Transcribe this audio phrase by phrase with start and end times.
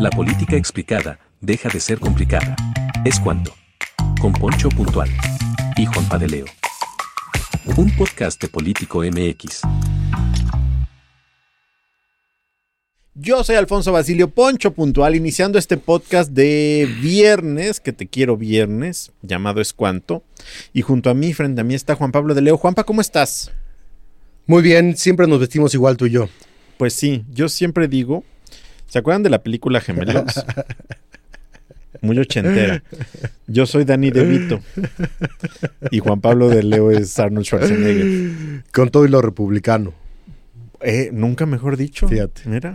[0.00, 2.56] La política explicada deja de ser complicada.
[3.04, 3.52] Es cuanto.
[4.20, 5.10] Con Poncho Puntual.
[5.76, 6.46] Y Juan Padeleo.
[7.76, 9.62] Un podcast de Político MX.
[13.14, 19.12] Yo soy Alfonso Basilio Poncho Puntual, iniciando este podcast de viernes, que te quiero viernes,
[19.20, 20.22] llamado Es Cuanto.
[20.72, 22.56] Y junto a mí, frente a mí, está Juan Pablo de Leo.
[22.56, 23.52] Juanpa, ¿cómo estás?
[24.46, 26.28] Muy bien, siempre nos vestimos igual tú y yo.
[26.78, 28.24] Pues sí, yo siempre digo,
[28.92, 30.22] ¿se acuerdan de la película Gemelos?
[32.02, 32.82] Muy ochentera.
[33.46, 34.60] Yo soy Dani DeVito.
[35.90, 38.64] Y Juan Pablo de Leo es Arnold Schwarzenegger.
[38.70, 39.94] Con todo y lo republicano.
[40.82, 42.06] Eh, nunca mejor dicho.
[42.06, 42.42] Fíjate.
[42.44, 42.74] Mira.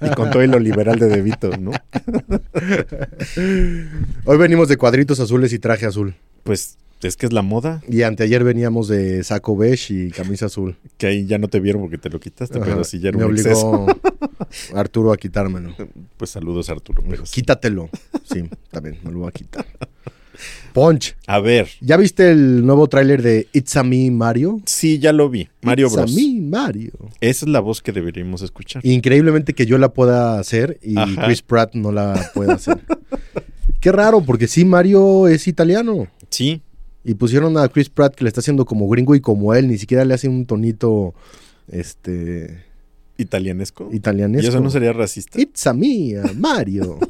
[0.00, 1.72] Y con todo y lo liberal de DeVito, ¿no?
[4.24, 6.14] Hoy venimos de cuadritos azules y traje azul.
[6.44, 10.76] Pues es que es la moda, Y anteayer veníamos de saco beige y camisa azul.
[10.98, 13.24] que ahí ya no te vieron porque te lo quitaste, pero sí ya era Me
[13.24, 13.86] un obligó
[14.74, 15.74] Arturo a quitármelo.
[16.16, 17.02] Pues saludos Arturo.
[17.08, 17.88] Pero quítatelo.
[18.24, 19.66] Sí, también, me lo voy a quitar.
[20.74, 21.16] Punch.
[21.26, 24.60] A ver, ¿Ya viste el nuevo tráiler de It's a Me Mario?
[24.66, 25.48] sí, ya lo vi.
[25.62, 26.12] Mario It's Bros.
[26.12, 26.92] a Me Mario.
[27.22, 28.84] Esa es la voz que deberíamos escuchar.
[28.84, 31.24] Increíblemente que yo la pueda hacer y Ajá.
[31.24, 32.78] Chris Pratt no la pueda hacer.
[33.80, 36.08] Qué raro, porque sí, Mario es italiano.
[36.28, 36.60] Sí,
[37.08, 39.78] Y pusieron a Chris Pratt que le está haciendo como gringo y como él, ni
[39.78, 41.14] siquiera le hace un tonito
[41.68, 42.64] este
[43.18, 43.88] italianesco.
[43.92, 44.44] italianesco.
[44.44, 45.40] ¿Y eso no sería racista?
[45.40, 46.98] It's a me, a Mario.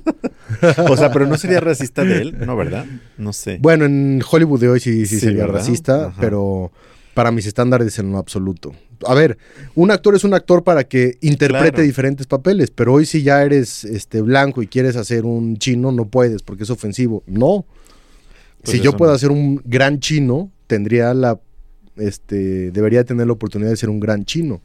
[0.89, 2.87] O sea, pero no sería racista de él, ¿no, verdad?
[3.19, 3.59] No sé.
[3.61, 5.55] bueno, en Hollywood de hoy sí, sí, Sí, sería ¿verdad?
[5.59, 6.17] racista, Ajá.
[6.21, 6.71] pero
[7.15, 8.73] para mis estándares en lo absoluto.
[9.07, 9.37] A ver,
[9.75, 11.83] un actor es un actor para que interprete Claro.
[11.83, 16.05] diferentes papeles, pero hoy si ya eres este blanco y quieres hacer un chino, no
[16.07, 17.25] puedes porque es ofensivo.
[17.27, 17.67] No.
[18.67, 19.17] Pues si yo puedo no.
[19.17, 21.41] hacer un gran chino, tendría la
[21.97, 24.61] este debería tener la oportunidad de ser un gran chino.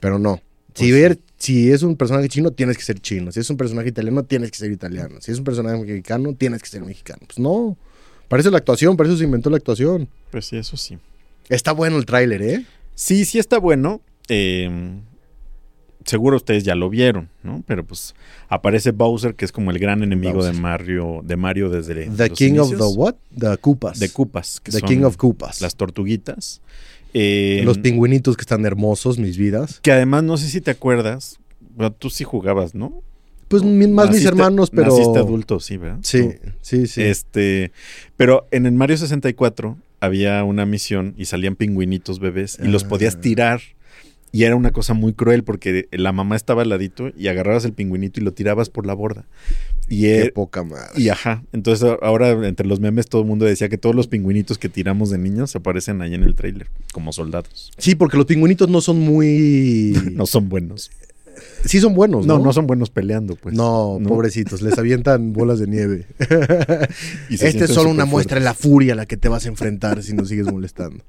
[0.00, 0.40] Pero no.
[0.74, 3.30] Si Pues si es un personaje chino, tienes que ser chino.
[3.30, 5.20] Si es un personaje italiano, tienes que ser italiano.
[5.20, 7.20] Si es un personaje mexicano, tienes que ser mexicano.
[7.26, 7.76] Pues no.
[8.28, 10.08] Parece la actuación, para eso se inventó la actuación.
[10.30, 10.98] Pues sí, eso sí.
[11.48, 12.64] Está bueno el tráiler, ¿eh?
[12.94, 14.00] Sí, sí está bueno.
[14.28, 14.68] eh,
[16.04, 17.62] seguro ustedes ya lo vieron, ¿no?
[17.66, 18.14] Pero pues
[18.48, 20.54] aparece Bowser, que es como el gran enemigo Bowser.
[20.54, 23.14] de Mario, de Mario desde The los King of the what?
[23.38, 23.98] The Koopas.
[23.98, 24.60] De Koopas.
[24.60, 25.60] Que The son King of Koopas.
[25.60, 26.60] Las tortuguitas.
[27.14, 29.80] Eh, Los pingüinitos que están hermosos, mis vidas.
[29.82, 31.38] Que además, no sé si te acuerdas,
[31.76, 33.02] bueno, tú sí jugabas, ¿no?
[33.48, 34.90] Pues más mis hermanos, pero.
[34.96, 35.98] Naciste adulto, sí, ¿verdad?
[36.02, 36.50] Sí, Tú.
[36.62, 37.02] sí, sí.
[37.02, 37.70] Este,
[38.16, 42.88] pero en el Mario 64 había una misión y salían pingüinitos bebés y los Ah.
[42.88, 43.60] podías tirar.
[44.32, 47.74] Y era una cosa muy cruel porque la mamá estaba al ladito y agarrabas el
[47.74, 49.26] pingüinito y lo tirabas por la borda.
[49.88, 50.90] Y, Qué eh, poca madre.
[50.96, 54.56] y ajá, entonces ahora entre los memes todo el mundo decía que todos los pingüinitos
[54.56, 57.70] que tiramos de niños aparecen ahí en el tráiler como soldados.
[57.76, 59.92] Sí, porque los pingüinitos no son muy.
[60.12, 60.90] No son buenos.
[61.64, 62.44] Sí son buenos, No, ¿no?
[62.44, 63.54] no, son buenos peleando, pues.
[63.54, 66.06] no, pobrecitos, les avientan bolas de nieve.
[67.30, 70.02] Esta es solo una muestra de la furia a la que te vas a enfrentar
[70.02, 71.04] si nos sigues molestando.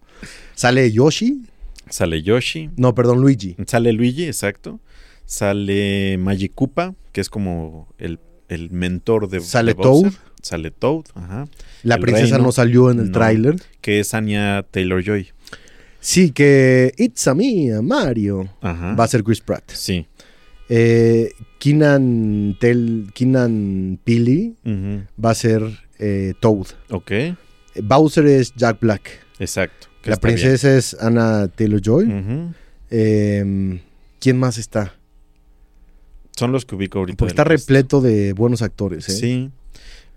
[0.56, 1.44] ¿Sale Yoshi?
[1.90, 3.56] Sale Yoshi, No, perdón, Luigi.
[3.68, 4.80] Sale Luigi, exacto.
[5.26, 10.12] Sale Magic Koopa, que es como el, el mentor de Sale de Bowser.
[10.12, 10.22] Toad.
[10.42, 11.48] Sale Toad, ajá.
[11.84, 13.12] La El princesa reino, no salió en el no.
[13.14, 13.56] tráiler.
[13.82, 15.30] Que es Anya Taylor Joy.
[16.00, 18.50] Sí, que It's a me, a Mario.
[18.62, 18.94] Ajá.
[18.96, 19.72] Va a ser Chris Pratt.
[19.72, 20.06] Sí.
[20.68, 24.56] Eh, Keenan, Tel, Keenan Pili
[25.24, 25.62] va a ser
[26.00, 26.68] eh, Toad.
[26.90, 27.12] Ok.
[27.84, 29.10] Bowser es Jack Black.
[29.40, 29.88] Exacto.
[30.04, 30.20] La bien.
[30.20, 32.54] princesa es Anna Taylor-Joy.
[32.90, 33.80] Eh,
[34.20, 34.94] ¿Quién más está?
[36.36, 37.18] Son los que ubico ahorita.
[37.18, 39.08] Porque está repleto de buenos actores.
[39.10, 39.12] ¿eh?
[39.14, 39.52] Sí.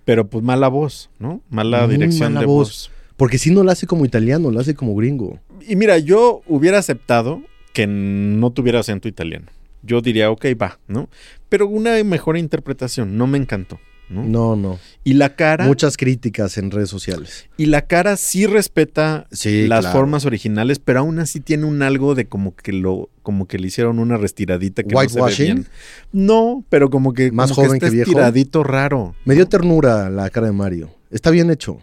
[0.04, 1.42] Pero pues mala voz, ¿no?
[1.50, 2.68] Mala Muy dirección mala de voz.
[2.68, 2.90] voz.
[3.16, 5.40] Porque si no lo hace como italiano, lo hace como gringo.
[5.66, 9.46] Y mira, yo hubiera aceptado que no tuviera acento italiano.
[9.82, 11.08] Yo diría, ok, va, ¿no?
[11.48, 13.78] Pero una mejor interpretación, no me encantó,
[14.08, 14.24] ¿no?
[14.24, 14.78] No, no.
[15.04, 17.48] Y la cara, Muchas críticas en redes sociales.
[17.56, 19.98] y la cara sí respeta Sí, las claro.
[19.98, 23.66] formas originales, pero aún así tiene un algo de como que lo, como que le
[23.68, 25.44] hicieron una restiradita que no se ve Whitewashing.
[25.54, 25.66] bien.
[26.12, 28.10] No, pero como que, Más como joven que viejo.
[28.10, 29.14] estiradito raro.
[29.24, 30.90] Me dio ternura la cara de Mario.
[31.10, 31.80] Está bien hecho.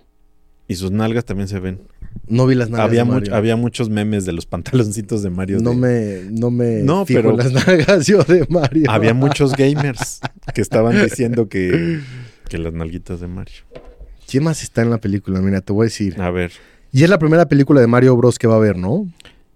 [0.68, 1.81] Y sus nalgas también se ven.
[2.27, 3.36] No vi las nalgas Había, de much- Mario.
[3.36, 5.60] había muchos memes de los pantaloncitos de Mario.
[5.62, 8.86] No de- me, no me No, fijo pero- las nalgas yo de Mario.
[8.89, 10.19] Había muchos gamers
[10.54, 12.00] que estaban diciendo que,
[12.50, 13.56] que las nalguitas de Mario.
[14.27, 15.42] ¿Quién más está en la película?
[15.42, 16.19] Mira, te voy a decir.
[16.21, 16.51] A ver.
[16.92, 18.39] Y es la primera película de Mario Bros.
[18.39, 19.07] que va a haber, ¿no?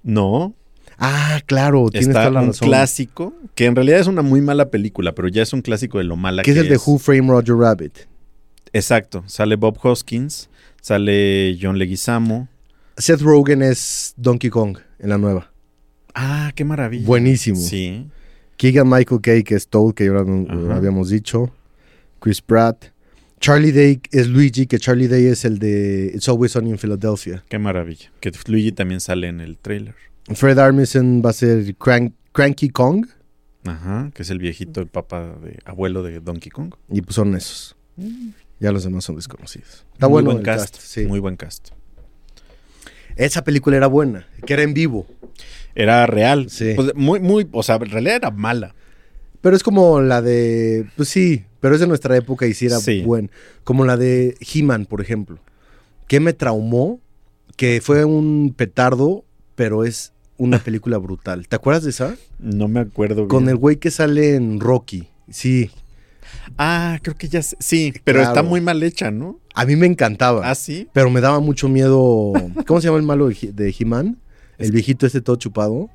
[0.04, 0.54] No,
[1.00, 2.68] Ah, claro, tienes está la un razón.
[2.68, 6.06] clásico, que en realidad es una muy mala película, pero ya es un clásico de
[6.06, 7.94] lo mala Que que es el de Who Framed Roger Rabbit.
[8.74, 9.24] Exacto.
[9.28, 10.50] Sale Bob Hoskins,
[10.82, 12.48] sale John Leguizamo.
[12.98, 15.52] Seth Rogen es Donkey Kong en la nueva.
[16.16, 17.06] Ah, qué maravilla.
[17.06, 17.58] Buenísimo.
[17.60, 18.08] Sí.
[18.58, 21.52] Keegan Michael Kay, que es Toad, que ya lo- habíamos dicho.
[22.20, 22.86] Chris Pratt.
[23.40, 27.44] Charlie Day es Luigi, que Charlie Day es el de It's Always Sunny in Philadelphia.
[27.48, 28.12] Qué maravilla.
[28.20, 29.94] Que Luigi también sale en el trailer.
[30.34, 33.06] Fred Armisen va a ser Crank- Cranky Kong.
[33.66, 36.74] Ajá, que es el viejito, el papá de abuelo de Donkey Kong.
[36.90, 37.76] Y pues son esos.
[38.60, 39.86] Ya los demás son desconocidos.
[39.94, 40.76] Está muy bueno buen el cast.
[40.76, 41.06] cast, sí.
[41.06, 41.70] Muy buen cast.
[43.16, 45.08] Esa película era buena, que era en vivo.
[45.76, 46.50] Era real.
[46.50, 46.74] Sí.
[46.76, 48.76] Pues, muy, muy, o sea, en realidad era mala.
[49.42, 50.86] Pero es como la de.
[50.96, 53.02] Pues sí, pero es de nuestra época y sí era Sí.
[53.04, 53.30] buen.
[53.64, 55.40] Como la de He-Man, por ejemplo.
[56.08, 57.00] Que me traumó,
[57.56, 59.24] que fue un petardo,
[59.56, 61.48] pero es una película brutal.
[61.48, 62.16] ¿Te acuerdas de esa?
[62.40, 63.50] No me acuerdo Con bien.
[63.52, 65.08] el güey que sale en Rocky.
[65.30, 65.72] Sí.
[66.58, 67.56] Ah, creo que ya sé.
[67.60, 68.34] Sí, pero Claro.
[68.34, 69.40] está muy mal hecha, ¿no?
[69.54, 70.50] A mí me encantaba.
[70.50, 70.88] Ah, sí.
[70.94, 72.34] Pero me daba mucho miedo.
[72.66, 74.18] ¿Cómo se llama el malo de He- de He-Man?
[74.58, 75.90] El viejito este todo chupado.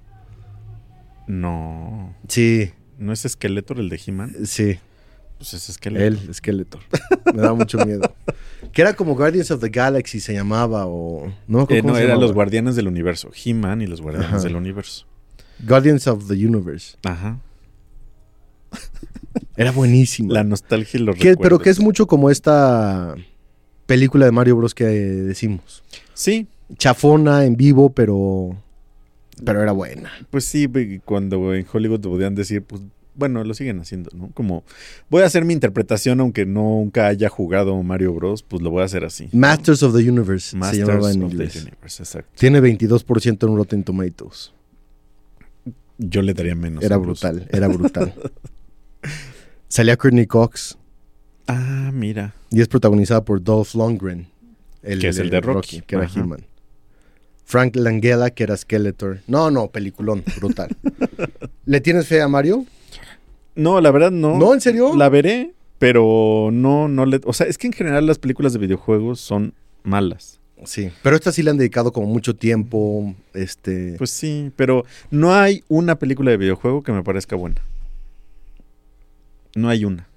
[1.26, 2.14] No.
[2.28, 4.34] Sí, ¿No es Skeletor el de He-Man?
[4.46, 4.78] sí.
[5.38, 6.06] Pues es Skeletor.
[6.06, 6.80] Él, Skeletor.
[7.34, 8.14] Me daba mucho miedo.
[8.72, 11.32] Que era como Guardians of the Galaxy se llamaba o...
[11.48, 12.14] No, Eh, no, llamaba.
[12.20, 13.32] los Guardianes del Universo.
[13.44, 14.42] He-Man y los Guardianes Ajá.
[14.44, 15.04] del Universo.
[15.66, 16.96] Guardians of the Universe.
[17.02, 17.40] Ajá.
[19.56, 20.32] Era buenísimo.
[20.32, 23.14] La nostalgia y los Que- pero que es mucho como esta
[23.86, 25.82] película de Mario Bros que decimos.
[26.14, 26.46] Sí,
[26.76, 28.56] Chafona en vivo, pero...
[29.44, 30.10] Pero era buena.
[30.30, 30.68] pues sí,
[31.04, 32.80] cuando en Hollywood te podían decir, pues,
[33.14, 34.30] bueno, lo siguen haciendo, ¿no?
[34.32, 34.62] Como,
[35.10, 38.84] voy a hacer mi interpretación aunque nunca haya jugado Mario Bros, pues lo voy a
[38.86, 39.28] hacer así.
[39.32, 41.36] Masters of the Universe Masters se llamaba en of the.
[41.58, 42.30] Universe, exacto.
[42.38, 44.52] Tiene 22% en Rotten Tomatoes.
[45.98, 46.82] Yo le daría menos.
[46.82, 48.14] Era brutal, era brutal.
[49.72, 50.76] Salía Courtney Cox
[51.46, 52.34] Ah, mira.
[52.50, 54.26] y es protagonizada por Dolph Lundgren.
[54.82, 55.80] Que es el de Rocky.
[55.80, 56.10] que era.
[56.14, 56.44] He-Man.
[57.46, 59.20] Frank Langella, que era Skeletor.
[59.26, 60.76] No, no, peliculón, brutal.
[61.64, 62.66] ¿Le tienes fe a Mario?
[63.54, 64.36] No, la verdad no.
[64.36, 64.94] ¿No, en serio?
[64.94, 67.22] La veré, pero no, no le.
[67.24, 69.54] O sea, es que en general las películas de videojuegos son
[69.84, 70.38] malas.
[70.66, 70.90] Sí.
[71.02, 73.14] Pero esta sí le han dedicado como mucho tiempo.
[73.32, 73.94] Este.
[73.96, 77.62] Pues sí, pero no hay una película de videojuego que me parezca buena.
[79.54, 80.08] No hay una.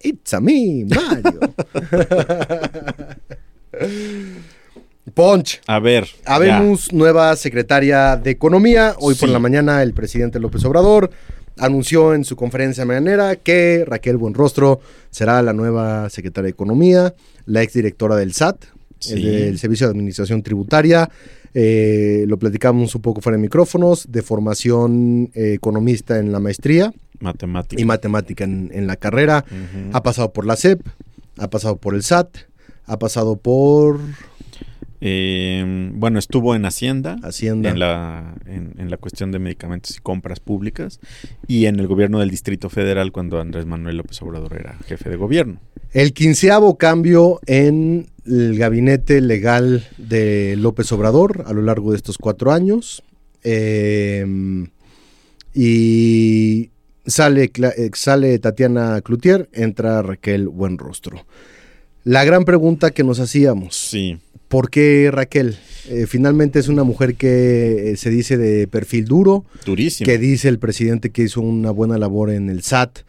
[0.00, 1.40] It's a me, Mario.
[5.14, 5.60] Punch.
[5.66, 6.06] A ver.
[6.24, 6.34] ya.
[6.34, 8.94] Habemos nueva secretaria de Economía.
[8.98, 11.10] Hoy por la mañana el presidente López Obrador
[11.58, 17.14] anunció en su conferencia mañanera que Raquel Buenrostro será la nueva secretaria de Economía,
[17.46, 18.64] la exdirectora del SAT,
[18.98, 19.14] Sí.
[19.14, 21.10] el del Servicio de Administración Tributaria.
[21.54, 26.92] Eh, lo platicamos un poco fuera de micrófonos, de formación eh, economista en la maestría
[27.20, 27.80] Matemática.
[27.80, 29.44] y matemática en, en la carrera.
[29.92, 30.80] Ha pasado por la SEP,
[31.38, 32.36] ha pasado por el SAT,
[32.86, 34.00] ha pasado por
[35.04, 37.16] Eh, bueno, estuvo en Hacienda.
[37.24, 37.70] Hacienda.
[37.70, 41.00] En la, en, en la cuestión de medicamentos y compras públicas.
[41.48, 45.16] Y en el gobierno del Distrito Federal cuando Andrés Manuel López Obrador era jefe de
[45.16, 45.60] gobierno.
[45.90, 52.16] El quinceavo cambio en el gabinete legal de López Obrador a lo largo de estos
[52.16, 53.02] cuatro años.
[53.42, 54.24] Eh,
[55.52, 56.70] y
[57.04, 61.26] sale, eh, sale Tatiana Cloutier, entra Raquel Buenrostro.
[62.04, 64.18] La gran pregunta que nos hacíamos, Sí.
[64.48, 65.56] ¿por qué Raquel?
[65.88, 70.06] Eh, finalmente es una mujer que eh, se dice de perfil duro, Durísimo.
[70.06, 73.00] que dice el presidente que hizo una buena labor en el SAT,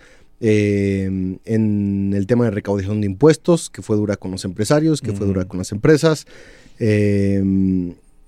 [0.42, 5.14] eh, en el tema de recaudación de impuestos, que fue dura con los empresarios, que
[5.14, 6.26] fue dura con las empresas.
[6.80, 7.42] eh,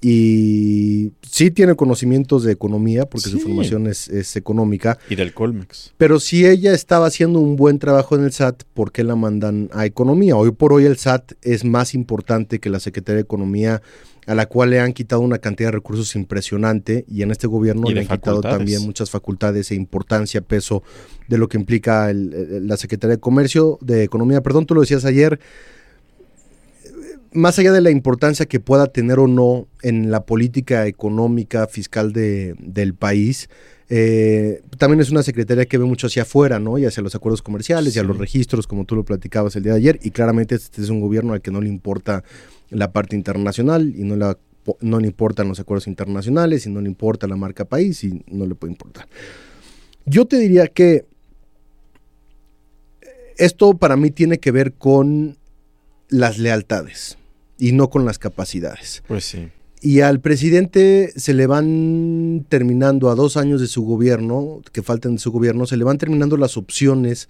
[0.07, 5.93] y sí tiene conocimientos de economía, porque su formación es, es económica, Y del Colmex.
[5.97, 9.69] pero si ella estaba haciendo un buen trabajo en el SAT, ¿por qué la mandan
[9.73, 10.35] a economía?
[10.35, 13.81] Hoy por hoy el SAT es más importante que la Secretaría de Economía,
[14.27, 17.83] a la cual le han quitado una cantidad de recursos impresionante y en este gobierno
[17.93, 20.81] le han quitado también muchas facultades e importancia, peso
[21.27, 24.41] de lo que implica el- el- la Secretaría de Comercio, de Economía.
[24.41, 25.39] Perdón, tú lo decías ayer.
[27.35, 32.13] Más allá de la importancia que pueda tener o no en la política económica, fiscal
[32.13, 33.49] de, del país,
[33.89, 36.77] eh, también es una secretaria que ve mucho hacia afuera, ¿no?
[36.77, 39.73] Y hacia los acuerdos comerciales y a los registros, como tú lo platicabas el día
[39.73, 39.99] de ayer.
[40.01, 42.23] Y claramente este es un gobierno al que no le importa
[42.69, 44.37] la parte internacional y no, la,
[44.81, 48.45] no le importan los acuerdos internacionales y no le importa la marca país y no
[48.47, 49.07] le puede importar.
[50.05, 51.05] Yo te diría que
[53.37, 55.37] esto para mí tiene que ver con
[56.09, 57.17] las lealtades
[57.57, 59.03] y no con las capacidades.
[59.07, 59.49] Pues sí.
[59.81, 65.13] Y al presidente se le van terminando a dos años de su gobierno, que faltan
[65.13, 67.29] de su gobierno, se le van terminando las opciones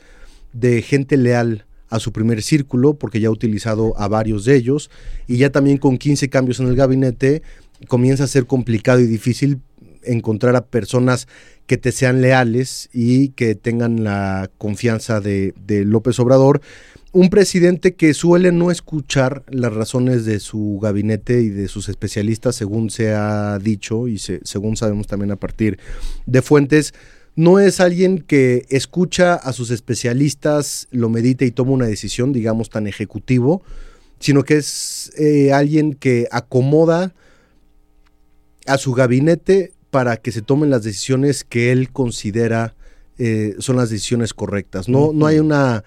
[0.53, 4.89] de gente leal a su primer círculo, porque ya ha utilizado a varios de ellos,
[5.27, 7.41] y ya también con 15 cambios en el gabinete
[7.87, 9.59] comienza a ser complicado y difícil
[10.03, 11.27] encontrar a personas
[11.67, 16.61] que te sean leales y que tengan la confianza de, de López Obrador
[17.15, 22.57] un presidente que suele no escuchar las razones de su gabinete y de sus especialistas,
[22.57, 25.79] según se ha dicho y según sabemos también a partir
[26.25, 26.93] de fuentes,
[27.37, 32.69] no es alguien que escucha a sus especialistas, lo medita y toma una decisión, digamos,
[32.69, 33.63] tan ejecutivo,
[34.19, 37.15] sino que es eh, alguien que acomoda
[38.67, 42.75] a su gabinete para que se tomen las decisiones que él considera
[43.17, 44.89] eh, son las decisiones correctas.
[44.89, 45.85] No, no hay una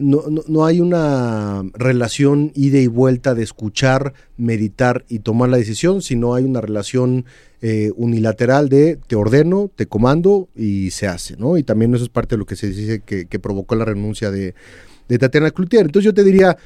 [0.00, 6.02] no, no, hay una relación ida y vuelta de escuchar, meditar y tomar la decisión,
[6.02, 7.24] sino hay una relación
[7.62, 11.58] eh, unilateral de te ordeno, te comando y se hace, ¿no?
[11.58, 14.54] Y también eso es parte de lo que se dice que, provocó la renuncia de,
[15.08, 15.86] de Tatiana Cloutier.
[15.86, 16.56] Entonces yo te diría,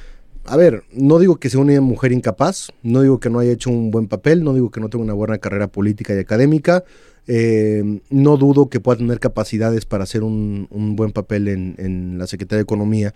[0.47, 3.71] a ver, no digo que sea una mujer incapaz, no digo que no haya hecho
[3.71, 6.83] un buen papel, no digo que no tenga una buena carrera política y académica,
[7.27, 12.59] eh, no dudo que pueda tener capacidades para hacer un, buen papel en, la Secretaría
[12.59, 13.13] de Economía,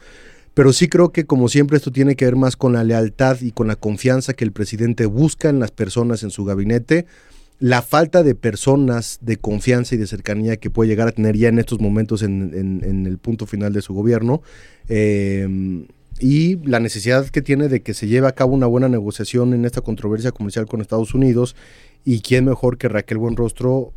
[0.56, 3.52] pero sí creo que como siempre esto tiene que ver más con la lealtad y
[3.52, 7.06] con la confianza que el presidente busca en las personas en su gabinete,
[7.60, 11.50] la falta de personas de confianza y de cercanía que puede llegar a tener ya
[11.50, 14.42] en estos momentos en, el punto final de su gobierno.
[14.88, 15.86] Eh,
[16.20, 19.66] y la necesidad que tiene de que se lleve a cabo una buena negociación en
[19.66, 21.56] esta controversia comercial con Estados Unidos
[22.06, 23.94] y quién mejor que Raquel Buenrostro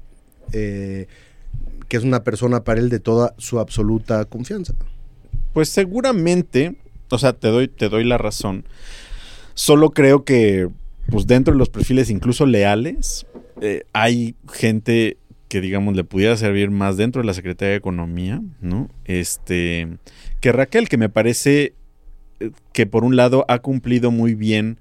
[0.53, 1.07] eh,
[1.89, 4.75] que es una persona para él de toda su absoluta confianza.
[5.53, 6.77] Pues seguramente,
[7.11, 8.65] o sea, te doy, te doy la razón.
[9.55, 10.69] Solo creo que,
[11.11, 13.27] pues dentro de los perfiles incluso leales,
[13.61, 18.41] eh, hay gente que digamos le pudiera servir más dentro de la Secretaría de Economía,
[18.63, 18.89] ¿no?
[19.05, 19.99] Este,
[20.41, 21.75] que Raquel, que me parece
[22.73, 24.79] que por un lado ha cumplido muy bien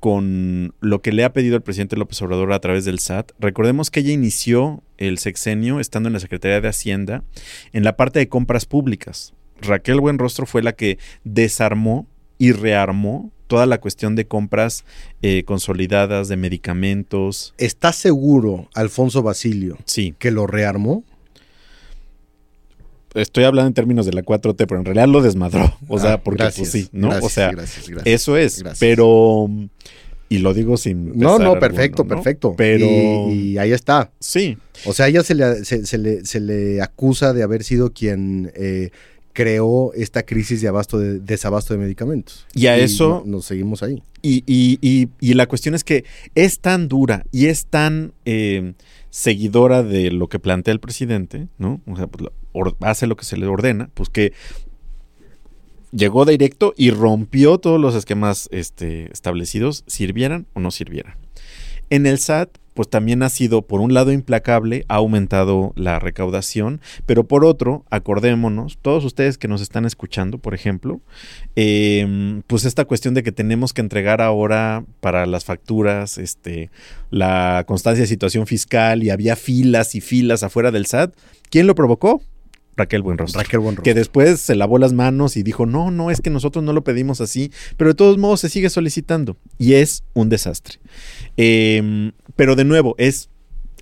[0.00, 3.32] con lo que le ha pedido el presidente López Obrador a través del SAT.
[3.38, 7.22] Recordemos que ella inició el sexenio estando en la Secretaría de Hacienda
[7.72, 9.34] en la parte de compras públicas.
[9.60, 12.06] Raquel Buenrostro fue la que desarmó
[12.38, 14.84] y rearmó toda la cuestión de compras
[15.22, 17.52] eh, consolidadas de medicamentos.
[17.58, 20.14] ¿Está seguro, Alfonso Basilio, sí.
[20.18, 21.04] que lo rearmó?
[23.14, 25.76] Estoy hablando en términos de la 4T, pero en realidad lo desmadró.
[25.88, 27.08] O sea, ah, porque pues sí, ¿no?
[27.08, 27.52] o sea,
[28.04, 28.62] eso es.
[28.78, 29.48] Pero
[30.30, 31.18] y lo digo sin.
[31.18, 32.54] No, no, perfecto, perfecto.
[32.56, 32.86] Pero.
[33.30, 34.12] Y, ahí está.
[34.20, 34.56] Sí.
[34.86, 38.90] O sea, ella se le, se, le, se le acusa de haber sido quien eh,
[39.32, 42.46] creó esta crisis de abasto de desabasto de medicamentos.
[42.54, 43.24] Y a eso.
[43.26, 44.04] nos seguimos ahí.
[44.22, 46.04] Y, y, y, la cuestión es que
[46.36, 48.74] es tan dura y es tan eh,
[49.10, 51.80] seguidora de lo que plantea el presidente, ¿no?
[51.86, 52.30] O sea, pues,
[52.80, 54.32] hace lo que se le ordena, pues que
[55.92, 61.14] llegó directo y rompió todos los esquemas este, establecidos, sirvieran o no sirvieran.
[61.90, 66.80] En el SAT, pues también ha sido, por un lado, implacable, ha aumentado la recaudación,
[67.04, 71.00] pero por otro, acordémonos, todos ustedes que nos están escuchando, por ejemplo,
[71.56, 76.70] em, pues esta cuestión de que tenemos que entregar ahora para las facturas este,
[77.10, 81.12] la constancia de situación fiscal y había filas y filas afuera del SAT,
[81.50, 82.22] ¿quién lo provocó?
[82.80, 83.40] Raquel Buenrostro.
[83.40, 83.84] Raquel Buenrostro.
[83.84, 86.82] Que después se lavó las manos y dijo, no, no, es que nosotros no lo
[86.82, 89.36] pedimos así, pero de todos modos se sigue solicitando.
[89.58, 90.78] Y es un desastre.
[91.36, 93.28] Em, pero de nuevo, es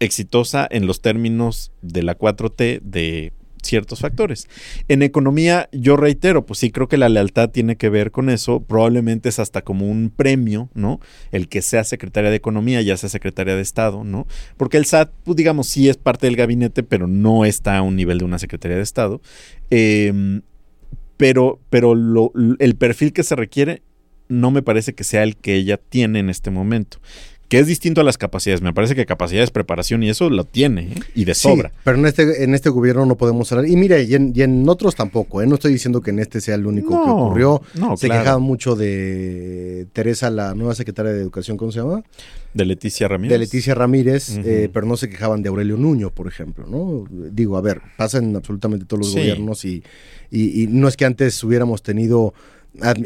[0.00, 4.48] exitosa en los términos de la 4T de ciertos factores.
[4.88, 8.60] En economía, yo reitero, pues sí creo que la lealtad tiene que ver con eso,
[8.60, 11.00] probablemente es hasta como un premio, ¿no?
[11.30, 14.26] El que sea secretaria de Economía, ya sea secretaria de Estado, ¿no?
[14.56, 17.96] Porque el SAT, pues digamos, sí es parte del gabinete, pero no está a un
[17.96, 19.20] nivel de una secretaria de Estado.
[19.70, 20.42] Em,
[21.16, 21.94] pero pero
[22.58, 23.82] el perfil que se requiere
[24.28, 26.98] no me parece que sea el que ella tiene en este momento
[27.48, 28.60] que es distinto a las capacidades.
[28.60, 30.94] Me parece que capacidades, preparación y eso lo tiene, ¿eh?
[31.14, 31.70] y de sobra.
[31.70, 33.66] Sí, pero en este, en este gobierno no podemos hablar.
[33.68, 35.46] Y mire, y en, y en otros tampoco, ¿eh?
[35.46, 37.62] No estoy diciendo que en este sea el único que ocurrió.
[37.74, 38.22] no, se claro.
[38.22, 42.02] quejaban mucho de Teresa, la nueva secretaria de Educación, ¿cómo se llama?
[42.54, 43.32] De Leticia Ramírez.
[43.32, 47.04] De Leticia Ramírez, eh, pero no se quejaban de Aurelio Nuño, por ejemplo, ¿no?
[47.10, 49.18] Digo, a ver, pasa en absolutamente todos los Sí.
[49.20, 49.82] gobiernos y,
[50.30, 52.34] y- y no es que antes hubiéramos tenido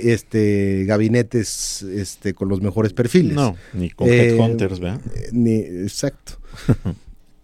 [0.01, 3.35] este gabinetes este con los mejores perfiles.
[3.35, 5.01] No, ni con Eh, Headhunters, ¿verdad?
[5.33, 6.35] Ni- exacto.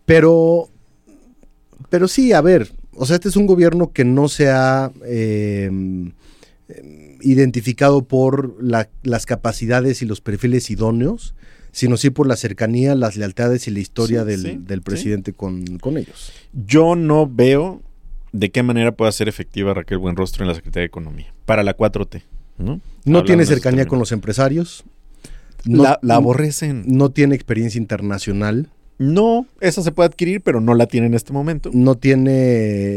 [0.04, 0.68] pero,
[1.90, 5.70] pero sí, a ver, o sea, este es un gobierno que no se ha eh,
[6.68, 11.34] eh, identificado por la- las capacidades y los perfiles idóneos,
[11.72, 14.84] sino sí por la cercanía, las lealtades y la historia Sí, del, sí, del sí.
[14.84, 16.32] presidente con, con ellos.
[16.52, 17.82] Yo no veo
[18.32, 21.32] de qué manera pueda ser efectiva Raquel Buenrostro en la Secretaría de Economía.
[21.46, 22.22] Para la 4T,
[22.58, 22.80] ¿no?
[23.04, 24.84] No tiene cercanía con los empresarios.
[25.64, 26.84] No, la, la aborrecen.
[26.86, 28.68] no tiene experiencia internacional.
[28.98, 31.70] No, esa se puede adquirir, pero no la tiene en este momento.
[31.72, 32.32] No tiene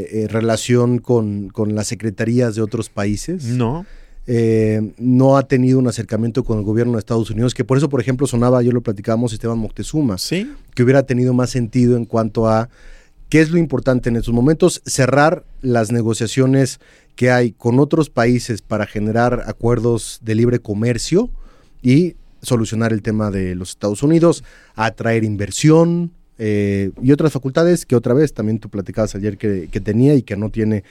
[0.01, 3.45] eh, relación con, con las secretarías de otros países.
[3.45, 3.85] No.
[4.27, 7.89] eh, no ha tenido un acercamiento con el gobierno de Estados Unidos, que por eso,
[7.89, 10.51] por ejemplo, sonaba, yo lo platicábamos, Esteban Moctezuma, Sí.
[10.75, 12.69] que hubiera tenido más sentido en cuanto a
[13.31, 16.81] qué es lo importante en estos momentos, cerrar las negociaciones
[17.15, 21.29] que hay con otros países para generar acuerdos de libre comercio
[21.81, 24.43] y solucionar el tema de los Estados Unidos,
[24.75, 26.11] atraer inversión
[26.43, 30.23] eh, y otras facultades que otra vez también tú platicabas ayer que, que tenía y
[30.23, 30.83] que no tiene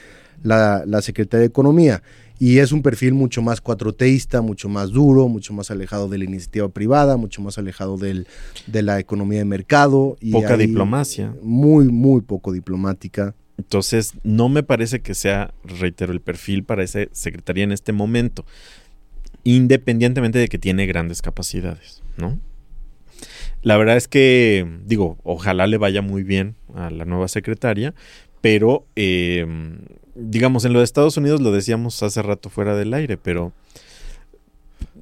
[0.45, 2.05] la, la Secretaría de Economía.
[2.39, 6.25] Y es un perfil mucho más cuatroteísta, mucho más duro, mucho más alejado de la
[6.25, 8.29] iniciativa privada, mucho más alejado del,
[8.69, 10.17] de la economía de mercado.
[10.21, 11.35] Y Poca diplomacia.
[11.43, 13.35] Muy, muy poco diplomática.
[13.59, 18.47] Entonces, no me parece que sea, reitero, el perfil para esa secretaría en este momento,
[19.43, 22.39] independientemente de que tiene grandes capacidades, ¿no?
[23.63, 27.95] La verdad es que, digo, ojalá le vaya muy bien a la nueva secretaria,
[28.41, 29.47] pero, eh,
[30.15, 33.53] digamos, en lo de Estados Unidos lo decíamos hace rato fuera del aire, pero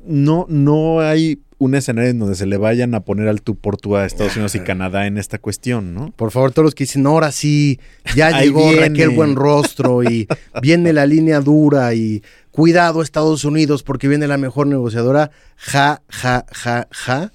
[0.05, 3.77] no, no hay un escenario en donde se le vayan a poner al tú por
[3.77, 6.13] tú a Estados Unidos y Canadá en esta cuestión, ¿no?
[6.13, 7.81] Por favor, todos los que dicen, ahora sí,
[8.15, 8.89] ya Ahí llegó viene.
[8.89, 10.29] Raquel Buenrostro y
[10.63, 15.31] viene la línea dura y cuidado Estados Unidos porque viene la mejor negociadora.
[15.57, 17.33] Ja, ja, ja, ja.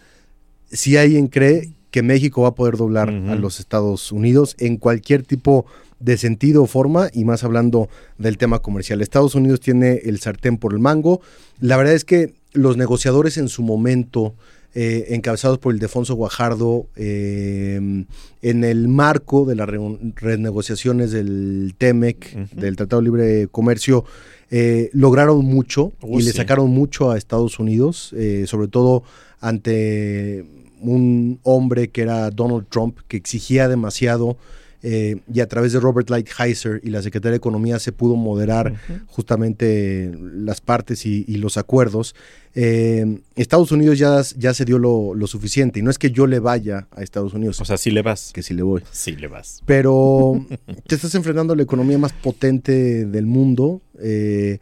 [0.74, 5.24] Si alguien cree que México va a poder doblar a los Estados Unidos en cualquier
[5.24, 5.66] tipo
[6.00, 7.88] de sentido o forma, y más hablando
[8.18, 9.02] del tema comercial.
[9.02, 11.22] Estados Unidos tiene el sartén por el mango.
[11.62, 14.34] La verdad es que los negociadores en su momento,
[14.76, 18.06] eh, encabezados por Ildefonso Guajardo, eh,
[18.42, 19.80] en el marco de las re-
[20.16, 24.04] renegociaciones del TEMEC, del Tratado de Libre Comercio,
[24.52, 29.04] eh, lograron mucho Oh, y le sacaron mucho a Estados Unidos, eh, sobre todo
[29.40, 30.44] ante
[30.84, 34.38] un hombre que era Donald Trump, que exigía demasiado.
[34.86, 38.74] eh, y a través de Robert Lighthizer y la Secretaría de Economía se pudo moderar
[39.08, 42.16] justamente las partes y, y los acuerdos.
[42.56, 45.80] Eh, Estados Unidos ya, ya se dio lo, lo suficiente.
[45.80, 48.32] Y no es que yo le vaya a Estados Unidos, O sea, sí le vas.
[48.34, 48.84] que sí le voy.
[48.92, 49.62] Sí le vas.
[49.66, 50.46] Pero
[50.88, 53.82] te estás enfrentando a la economía más potente del mundo.
[54.00, 54.60] eh,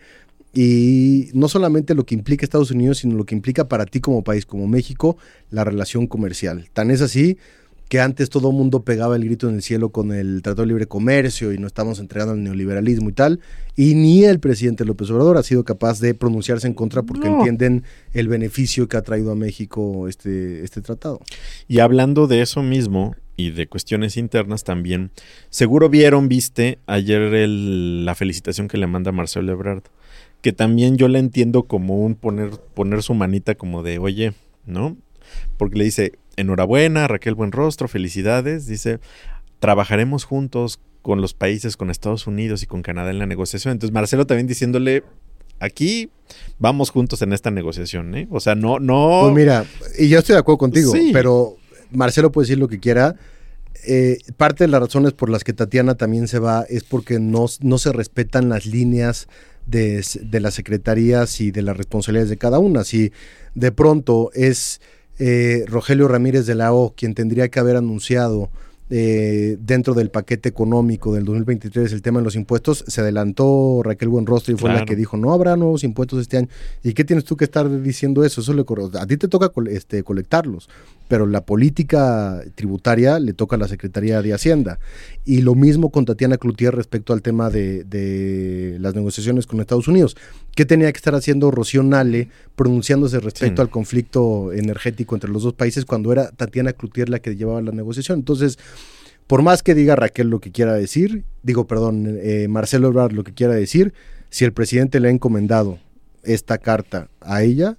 [0.54, 4.24] y no solamente lo que implica Estados Unidos, sino lo que implica para ti como
[4.24, 5.18] país, como México,
[5.50, 6.68] la relación comercial.
[6.74, 7.38] Tan es así
[7.88, 10.68] que antes todo el mundo pegaba el grito en el cielo con el Tratado de
[10.68, 13.42] Libre Comercio y no estamos entregando al neoliberalismo y tal.
[13.76, 17.40] Y ni el presidente López Obrador ha sido capaz de pronunciarse en contra porque No.
[17.40, 17.84] entienden
[18.14, 21.20] el beneficio que ha traído a México este, este tratado.
[21.68, 25.12] Y hablando de eso mismo y de cuestiones internas también,
[25.50, 29.84] seguro vieron, viste, ayer el- la felicitación que le manda Marcelo Ebrard,
[30.42, 34.34] que también yo la entiendo como un poner, poner su manita como de, oye,
[34.66, 34.98] ¿no?
[35.58, 39.00] Porque le dice, enhorabuena, Raquel Buenrostro, felicidades, dice,
[39.60, 43.74] trabajaremos juntos con los países, con Estados Unidos y con Canadá en la negociación.
[43.74, 45.04] Entonces Marcelo también diciéndole,
[45.60, 46.10] aquí
[46.60, 48.28] vamos juntos en esta negociación, ¿eh?
[48.32, 49.22] O sea, no, no...
[49.24, 49.66] Pues mira,
[49.98, 51.12] y yo estoy de acuerdo contigo, Sí.
[51.14, 51.58] pero
[51.92, 53.16] Marcelo puede decir lo que quiera.
[53.88, 57.46] Eh, parte de las razones por las que Tatiana también se va es porque no,
[57.62, 59.28] no se respetan las líneas
[59.66, 62.84] de, de las secretarías y de las responsabilidades de cada una.
[62.84, 63.12] Si
[63.56, 64.82] de pronto es
[65.20, 68.50] eh, Rogelio Ramírez de la O quien tendría que haber anunciado
[68.94, 74.10] eh, dentro del paquete económico del 2023 el tema de los impuestos, se adelantó Raquel
[74.10, 76.50] Buenrostro y fue la que dijo, no habrá nuevos impuestos este año.
[76.84, 78.42] ¿Y qué tienes tú que estar diciendo eso?
[78.42, 78.66] Eso le
[79.00, 80.68] a ti te toca col- este, colectarlos.
[81.12, 84.80] Pero la política tributaria le toca a la Secretaría de Hacienda.
[85.26, 89.90] Y lo mismo con Tatiana Cloutier respecto al tema de, de las negociaciones con Estados
[89.90, 90.16] Unidos.
[90.56, 93.62] ¿Qué tenía que estar haciendo Rocío Nale pronunciándose respecto Sí.
[93.62, 97.74] al conflicto energético entre los dos países cuando era Tatiana Cloutier la que llevaba la
[97.74, 98.20] negociación?
[98.20, 98.58] Entonces,
[99.28, 103.26] por más que diga Raquel lo que quiera decir, digo, perdón, eh, Marcelo Ebrard lo
[103.26, 103.94] que quiera decir,
[104.30, 105.78] si el presidente le ha encomendado
[106.24, 107.78] esta carta a ella,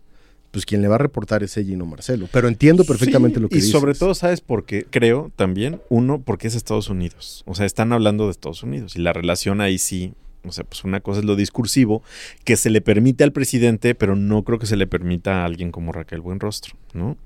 [0.53, 2.29] pues quien le va a reportar es ella y no Marcelo.
[2.31, 3.73] Pero entiendo perfectamente Sí, lo que y dices.
[3.73, 4.87] sobre todo, ¿sabes por qué?
[4.89, 7.43] Creo también, uno, porque es Estados Unidos.
[7.47, 10.15] O sea, están hablando de Estados Unidos y la relación ahí sí.
[10.45, 12.03] O sea, pues una cosa es lo discursivo,
[12.45, 15.71] que se le permite al presidente, pero no creo que se le permita a alguien
[15.73, 17.17] como Raquel Buenrostro, ¿no?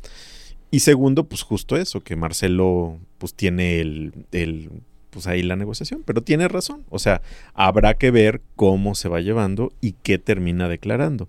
[0.70, 4.70] Y segundo, pues justo eso, que Marcelo pues tiene el, el
[5.10, 6.84] pues ahí la negociación, pero tiene razón.
[6.90, 7.22] O sea,
[7.54, 11.26] habrá que ver cómo se va llevando y qué termina declarando.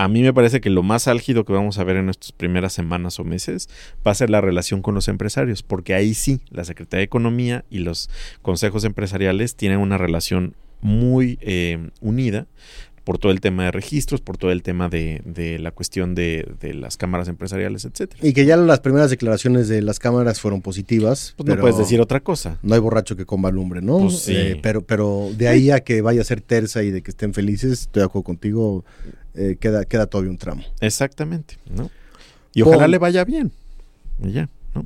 [0.00, 2.72] A mí me parece que lo más álgido que vamos a ver en estas primeras
[2.72, 3.68] semanas o meses
[4.06, 7.66] va a ser la relación con los empresarios, porque ahí sí, la Secretaría de Economía
[7.68, 8.08] y los
[8.40, 12.46] consejos empresariales tienen una relación muy eh, unida
[13.04, 16.46] por todo el tema de registros, por todo el tema de, de la cuestión de,
[16.60, 18.20] de las cámaras empresariales, etcétera.
[18.22, 21.34] Y que ya las primeras declaraciones de las cámaras fueron positivas.
[21.36, 22.58] Pues pero no puedes decir otra cosa.
[22.62, 23.98] No hay borracho que coma lumbre, ¿no?
[24.00, 24.34] Pues sí.
[24.36, 27.32] Eh, pero, pero de ahí a que vaya a ser terza y de que estén
[27.34, 28.84] felices, estoy de acuerdo contigo,
[29.34, 30.62] eh, queda, queda todavía un tramo.
[30.80, 31.90] Exactamente, ¿no?
[32.54, 33.52] Y ojalá le vaya bien.
[34.22, 34.84] Y ya, ¿no?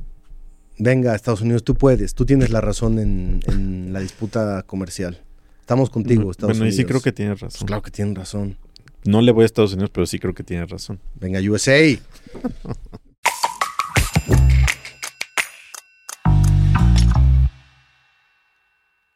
[0.77, 5.21] Venga, Estados Unidos, tú puedes, tú tienes la razón en, en la disputa comercial.
[5.65, 6.75] Estamos contigo, Estados bueno, y Unidos.
[6.77, 7.65] sí creo que tienes Pues razón.
[7.65, 8.55] claro que tienen razón.
[9.03, 10.99] No le voy a Estados Unidos, pero sí creo que tienes razón.
[11.19, 11.79] Venga, USA.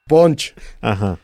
[0.08, 0.54] Punch.
[0.82, 1.20] Ajá.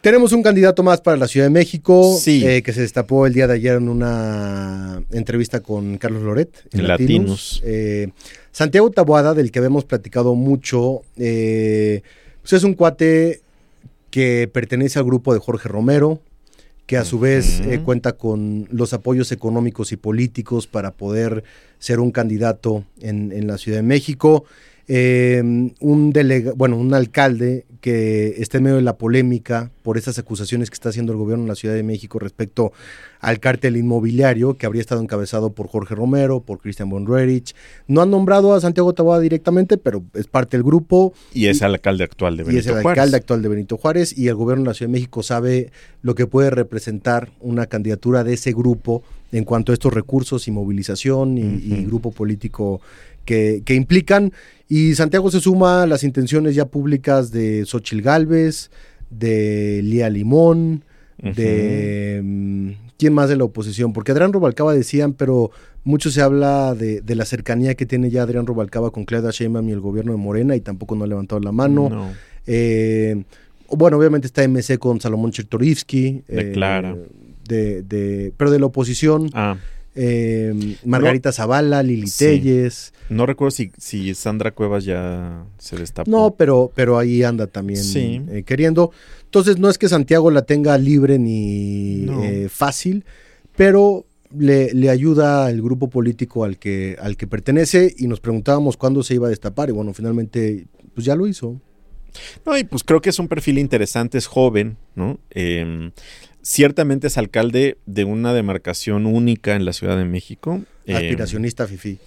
[0.00, 2.44] Tenemos un candidato más para la Ciudad de México, Sí.
[2.44, 6.80] eh, que se destapó el día de ayer en una entrevista con Carlos Loret en
[6.80, 7.60] En Latinos.
[7.62, 7.62] Latinos.
[7.64, 8.08] Eh,
[8.50, 12.02] Santiago Taboada, del que habíamos platicado mucho, eh,
[12.40, 13.42] pues es un cuate
[14.12, 16.20] que pertenece al grupo de Jorge Romero,
[16.86, 21.44] que a su vez eh, cuenta con los apoyos económicos y políticos para poder
[21.78, 24.44] ser un candidato en, en la Ciudad de México.
[24.88, 25.42] Eh,
[25.80, 30.70] un delega, bueno, un alcalde que está en medio de la polémica por esas acusaciones
[30.70, 32.72] que está haciendo el gobierno en la Ciudad de México respecto
[33.18, 37.54] al cártel inmobiliario que habría estado encabezado por Jorge Romero, por Christian von Roerich.
[37.88, 41.72] No han nombrado a Santiago Taboada directamente, pero es parte del grupo Y es el
[41.72, 43.00] alcalde actual de y Benito es el Juárez.
[43.00, 46.14] alcalde actual de Benito Juárez y el gobierno de la Ciudad de México sabe lo
[46.14, 51.38] que puede representar una candidatura de ese grupo en cuanto a estos recursos y movilización
[51.38, 52.80] y, y grupo político
[53.24, 54.32] que, que implican.
[54.68, 58.70] Y Santiago se suma a las intenciones ya públicas de Xochil Gálvez,
[59.10, 60.84] de Lía Limón,
[61.22, 62.20] de...
[62.22, 63.92] mm, ¿Quién más de la oposición?
[63.92, 65.50] Porque Adrián Rubalcaba decían, pero
[65.82, 69.68] mucho se habla de, de la cercanía que tiene ya Adrián Rubalcaba con Claudia Sheinbaum
[69.68, 71.88] y el gobierno de Morena y tampoco no ha levantado la mano.
[71.90, 72.10] No.
[72.46, 73.24] Eh,
[73.70, 76.22] bueno, obviamente está MC con Salomón Chertorivsky.
[76.28, 76.96] De eh, Clara.
[77.48, 79.56] De, de- pero de la oposición, Ah,
[79.94, 82.24] eh, Margarita Zavala, Lili Sí.
[82.24, 82.92] Telles.
[83.10, 86.10] no recuerdo si, si Sandra Cuevas ya se destapó.
[86.10, 88.22] No, pero, pero ahí anda también Sí.
[88.30, 88.90] eh, queriendo.
[89.24, 92.22] Entonces, no es que Santiago la tenga libre ni No.
[92.24, 93.04] eh, fácil,
[93.56, 98.78] pero le, le ayuda el grupo político al que, al que pertenece y nos preguntábamos
[98.78, 101.60] cuándo se iba a destapar y bueno, finalmente pues ya lo hizo.
[102.44, 105.18] No, y pues creo que es un perfil interesante, es joven, ¿no?
[106.42, 110.62] Ciertamente es alcalde de una demarcación única en la Ciudad de México.
[110.86, 111.98] Eh, Aspiracionista Fifi.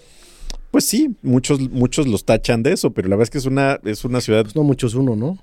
[0.72, 3.80] Pues sí, muchos, muchos los tachan de eso, pero la verdad es que es una,
[3.86, 5.40] es una ciudad Pues no muchos uno, ¿no?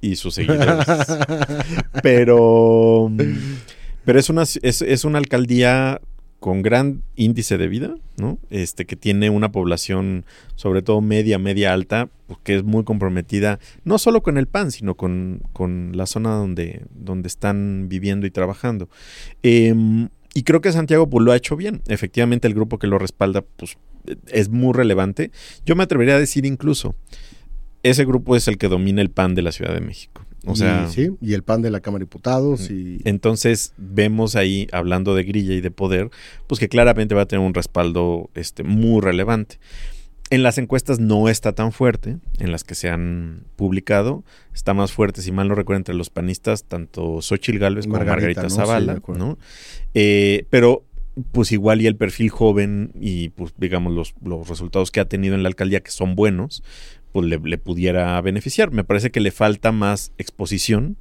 [0.00, 0.86] y sus seguidores.
[2.02, 3.10] pero,
[4.04, 6.00] pero es una, es, es una alcaldía
[6.40, 8.38] con gran índice de vida, ¿no?
[8.50, 10.24] Este, que tiene una población,
[10.54, 14.70] sobre todo media, media alta, pues, que es muy comprometida, no solo con el PAN,
[14.70, 18.88] sino con, con la zona donde, donde están viviendo y trabajando.
[19.42, 21.82] Em, y creo que Santiago pues, lo ha hecho bien.
[21.88, 23.76] Efectivamente, el grupo que lo respalda, pues,
[24.28, 25.32] es muy relevante.
[25.66, 26.94] Yo me atrevería a decir incluso,
[27.82, 30.24] ese grupo es el que domina el PAN de la Ciudad de México.
[30.46, 34.36] O Y, sea, sí, y el pan de la Cámara de Diputados y entonces vemos
[34.36, 36.10] ahí, hablando de grilla y de poder,
[36.46, 39.58] pues que claramente va a tener un respaldo este, muy relevante.
[40.30, 44.24] En las encuestas no está tan fuerte, en las que se han publicado,
[44.54, 48.42] está más fuerte, si mal no recuerdo, entre los panistas, tanto Xochitl Gálvez como Margarita,
[48.42, 48.50] Margarita, ¿no?
[48.50, 49.00] Sí, Zavala.
[49.16, 49.38] ¿no?
[49.94, 50.84] Eh, pero
[51.32, 55.34] pues igual y el perfil joven y pues digamos los, los resultados que ha tenido
[55.34, 56.62] en la alcaldía que son buenos,
[57.20, 58.70] pues le, le pudiera beneficiar.
[58.72, 60.96] Me parece que le falta más exposición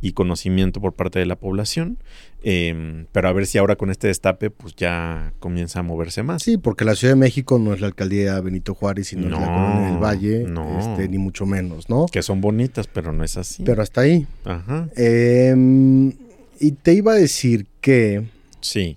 [0.00, 1.98] y conocimiento por parte de la población.
[2.42, 6.42] eh, pero a ver si ahora con este destape, pues ya comienza a moverse más.
[6.42, 9.30] Sí, porque la Ciudad de México no es la alcaldía Benito Juárez y no, es
[9.32, 10.78] la Colonia del Valle, no.
[10.80, 12.06] este, ni mucho menos, ¿no?
[12.10, 13.62] Que son bonitas, pero no es así.
[13.64, 14.26] Pero hasta ahí.
[14.44, 14.88] Ajá.
[14.96, 16.12] Em,
[16.60, 18.24] y te iba a decir que
[18.60, 18.96] Sí.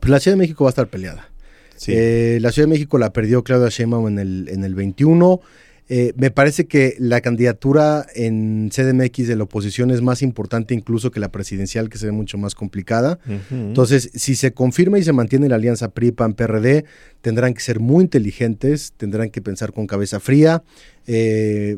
[0.00, 1.28] pues, la Ciudad de México va a estar peleada.
[1.76, 1.92] Sí.
[1.94, 5.40] Eh, la Ciudad de México la perdió Claudia Sheinbaum en el, en el 21.
[5.88, 11.12] Eh, me parece que la candidatura en CDMX de la oposición es más importante incluso
[11.12, 13.20] que la presidencial, que se ve mucho más complicada.
[13.50, 16.84] Entonces, si se confirma y se mantiene la alianza PRI-PAN-PRD,
[17.20, 20.64] tendrán que ser muy inteligentes, tendrán que pensar con cabeza fría,
[21.06, 21.76] eh,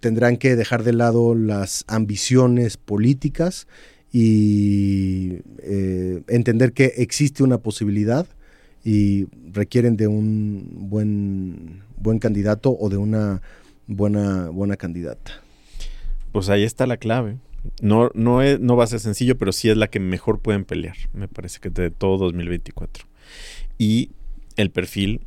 [0.00, 3.68] tendrán que dejar de lado las ambiciones políticas
[4.12, 8.26] y eh, entender que existe una posibilidad
[8.84, 13.42] y requieren de un buen, buen candidato o de una
[13.86, 15.42] buena, buena candidata.
[16.32, 17.38] Pues ahí está la clave.
[17.80, 20.96] No, no, no va a ser sencillo, pero sí es la que mejor pueden pelear,
[21.12, 23.04] me parece que de todo 2024.
[23.78, 24.10] Y
[24.56, 25.26] el perfil,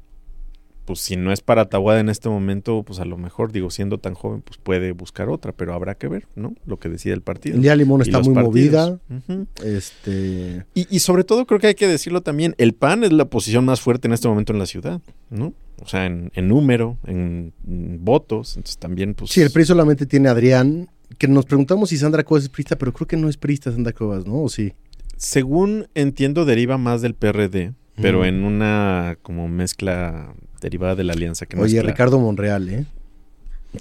[0.90, 4.00] pues si no es para Tahuada en este momento, pues a lo mejor, digo, siendo
[4.00, 6.56] tan joven, pues puede buscar otra, pero habrá que ver, ¿no?
[6.66, 7.60] Lo que decide el partido.
[7.60, 9.00] Lía Limón está muy partidos.
[9.08, 9.46] movida.
[9.64, 13.26] Este, Y, y sobre todo creo que hay que decirlo también, el PAN es la
[13.26, 15.00] posición más fuerte en este momento en la ciudad,
[15.30, 15.54] ¿no?
[15.80, 19.30] O sea, en, en número, en, en votos, entonces también pues...
[19.30, 22.80] Sí, el PRI solamente tiene a Adrián, que nos preguntamos si Sandra Cuevas es prista,
[22.80, 24.42] pero creo que no es prista Sandra Cuevas, ¿no?
[24.42, 24.74] ¿O sí?
[25.18, 31.46] Según entiendo, deriva más del PRD, pero en una como mezcla derivada de la alianza
[31.46, 32.86] que Oye, Ricardo Monreal, ¿eh?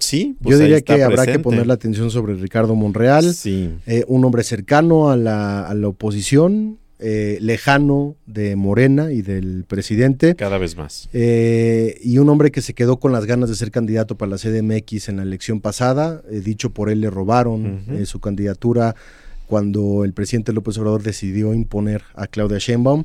[0.00, 4.04] Sí, pues Yo diría que habrá que poner la atención sobre Ricardo Monreal, Sí, eh,
[4.06, 10.34] un hombre cercano a la, a la oposición, eh, lejano de Morena y del presidente,
[10.34, 11.08] cada vez más.
[11.14, 14.36] eh, y un hombre que se quedó con las ganas de ser candidato para la
[14.36, 16.22] CDMX en la elección pasada.
[16.30, 18.94] eh, dicho por él, le robaron su candidatura
[19.46, 23.04] cuando el presidente López Obrador decidió imponer a Claudia Sheinbaum.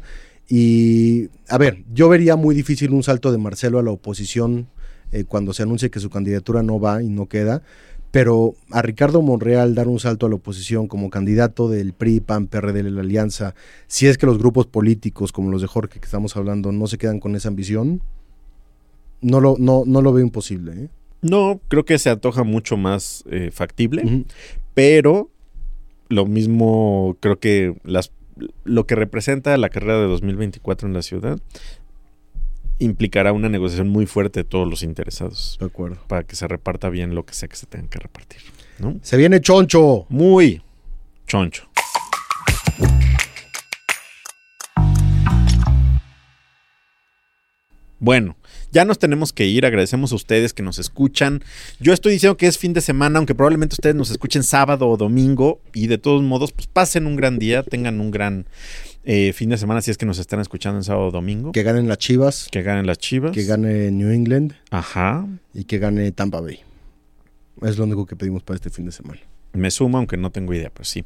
[0.50, 4.68] Y, a ver, yo vería muy difícil un salto de Marcelo a la oposición
[5.12, 7.62] eh, cuando se anuncie que su candidatura no va y no queda.
[8.12, 12.46] Pero a Ricardo Monreal dar un salto a la oposición como candidato del PRI, PAN,
[12.48, 13.56] PRD de la Alianza,
[13.88, 17.00] si es que los grupos políticos como los de Jorge que estamos hablando no se
[17.00, 18.02] quedan con esa ambición,
[19.22, 20.74] no lo, no, no lo veo imposible.
[20.74, 20.90] ¿eh?
[21.24, 24.26] No, creo que se antoja mucho más eh, factible,
[24.76, 25.32] pero
[26.10, 28.12] lo mismo creo que las
[28.64, 31.40] lo que representa la carrera de 2024 en la ciudad
[32.80, 35.98] implicará una negociación muy fuerte de todos los interesados De acuerdo.
[36.08, 38.42] para que se reparta bien lo que sea que se tenga que repartir,
[38.80, 38.98] ¿no?
[39.02, 40.06] Se viene choncho.
[40.10, 40.62] Muy
[41.28, 41.68] choncho.
[48.00, 48.36] Bueno,
[48.74, 49.66] ya nos tenemos que ir.
[49.66, 51.44] Agradecemos a ustedes que nos escuchan.
[51.80, 54.98] Yo estoy diciendo que es fin de semana, aunque probablemente ustedes nos escuchen sábado o
[54.98, 55.62] domingo.
[55.74, 58.46] Y de todos modos, pues pasen un gran día, tengan un gran
[59.06, 61.52] eh, fin de semana si es que nos están escuchando en sábado o domingo.
[61.52, 63.32] Que ganen las Chivas, Que ganen las chivas.
[63.32, 65.28] que gane New England Ajá.
[65.54, 66.60] y que gane Tampa Bay.
[67.62, 69.20] Es lo único que pedimos para este fin de semana.
[69.54, 71.04] Me sumo, aunque no tengo idea, pero sí.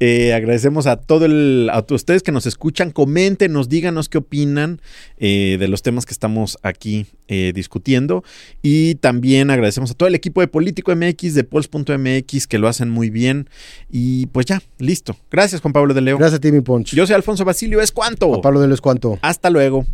[0.00, 4.80] Eh, agradecemos a todo el, a todos ustedes que nos escuchan, coméntenos, díganos qué opinan
[5.18, 8.22] eh, de los temas que estamos aquí eh, discutiendo.
[8.62, 12.90] Y también agradecemos a todo el equipo de Político MX, de Pols.mx, que lo hacen
[12.90, 13.48] muy bien.
[13.90, 15.16] Y pues ya, listo.
[15.30, 16.18] Gracias, Juan Pablo de Leo.
[16.18, 16.94] Gracias a ti, mi Ponch.
[16.94, 18.34] Yo soy Alfonso Basilio, es cuánto.
[18.34, 19.18] A Pablo de los cuánto.
[19.22, 19.86] Hasta luego.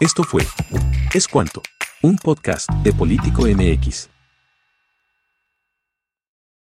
[0.00, 0.42] Esto fue
[1.12, 1.60] Es Cuanto,
[2.02, 4.19] un podcast de Político MX.